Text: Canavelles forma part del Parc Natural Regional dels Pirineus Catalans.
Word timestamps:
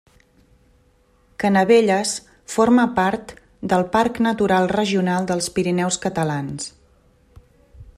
Canavelles 1.43 2.13
forma 2.55 2.87
part 3.01 3.35
del 3.75 3.87
Parc 3.97 4.19
Natural 4.29 4.69
Regional 4.75 5.29
dels 5.33 5.55
Pirineus 5.59 6.03
Catalans. 6.09 6.71